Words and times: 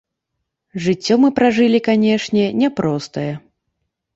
Жыццё 0.85 1.13
мы 1.25 1.29
пражылі, 1.39 1.79
канешне, 1.89 2.45
няпростае. 2.63 3.31